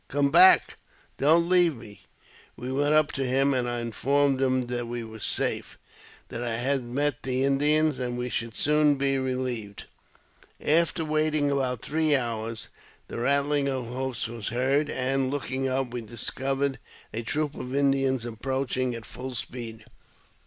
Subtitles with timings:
[0.07, 0.79] come back!
[1.19, 2.01] don't leave me!
[2.55, 5.77] We went up to him, and I informed him that we were safe;
[6.29, 9.85] that I had met the Indians, and we should soon be relieved.
[10.59, 12.69] After waiting about three hours,
[13.09, 16.79] the rattling of hoofs was heard, and, looking up, we discovered
[17.13, 19.85] a troop of Indians ap proaching at full speed.